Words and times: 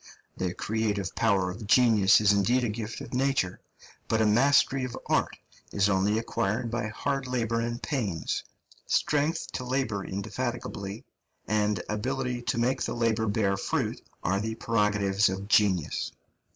The 0.35 0.55
creative 0.55 1.13
power 1.13 1.51
of 1.51 1.67
genius 1.67 2.19
is 2.19 2.33
indeed 2.33 2.63
a 2.63 2.69
gift 2.69 3.01
of 3.01 3.13
nature, 3.13 3.59
but 4.07 4.19
a 4.19 4.25
mastery 4.25 4.83
of 4.83 4.97
art 5.05 5.37
is 5.71 5.89
only 5.89 6.17
acquired 6.17 6.71
by 6.71 6.87
hard 6.87 7.27
labour 7.27 7.61
and 7.61 7.79
pains; 7.83 8.43
strength 8.87 9.51
to 9.51 9.63
labour 9.63 10.03
indefatigably 10.03 11.05
and 11.47 11.83
ability 11.87 12.41
to 12.41 12.57
make 12.57 12.81
the 12.81 12.95
labour 12.95 13.27
bear 13.27 13.55
fruit 13.57 14.01
are 14.23 14.39
the 14.39 14.55
prerogatives 14.55 15.29
of 15.29 15.47
genius. 15.47 16.11